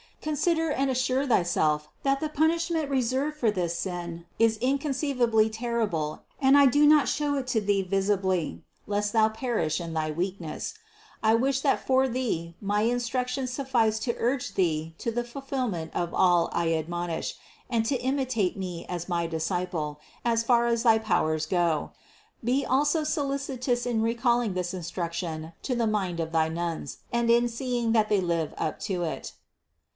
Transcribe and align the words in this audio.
Consider 0.19 0.71
and 0.71 0.89
assure 0.91 1.25
thyself 1.27 1.87
that 2.03 2.19
the 2.19 2.29
punishment 2.29 2.89
reserved 2.89 3.37
for 3.37 3.49
this 3.51 3.77
sin 3.77 4.25
is 4.39 4.57
inconceivably 4.57 5.49
terrible 5.49 6.23
and 6.39 6.57
I 6.57 6.67
do 6.67 6.87
not 6.87 7.07
show 7.07 7.35
it 7.35 7.47
to 7.49 7.61
thee 7.61 7.81
visibly, 7.81 8.63
lest 8.87 9.13
thou 9.13 9.29
perish 9.29 9.79
in 9.81 9.93
thy 9.93 10.09
weakness. 10.11 10.75
I 11.23 11.33
wish 11.35 11.61
that 11.61 11.85
for 11.85 12.07
thee 12.07 12.55
my 12.61 12.81
instructions 12.81 13.51
suffice 13.51 13.99
to 13.99 14.15
urge 14.17 14.55
thee 14.55 14.95
to 14.99 15.11
the 15.11 15.23
fulfillment 15.23 15.91
of 15.95 16.13
all 16.15 16.49
I 16.51 16.73
admonish 16.73 17.35
and 17.69 17.85
to 17.87 17.95
imitate 17.97 18.57
me 18.57 18.85
as 18.87 19.09
my 19.09 19.25
disciple, 19.27 19.99
as 20.25 20.43
far 20.43 20.65
as 20.67 20.81
thy 20.83 20.97
powers 20.97 21.45
go. 21.45 21.91
Be 22.43 22.65
also 22.65 23.03
solicitous 23.03 23.85
in 23.85 24.01
recalling 24.03 24.53
this 24.53 24.73
instruction 24.73 25.53
to 25.63 25.75
the 25.75 25.87
mind 25.87 26.19
of 26.19 26.31
thy 26.31 26.47
nuns 26.47 26.97
and 27.11 27.29
in 27.29 27.47
seeing 27.47 27.91
that 27.93 28.09
they 28.09 28.21
live 28.21 28.53
up 28.57 28.79
to 28.81 29.03
it. 29.03 29.33